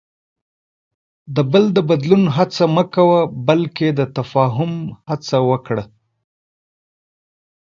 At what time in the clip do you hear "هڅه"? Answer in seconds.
2.37-2.63, 5.09-5.37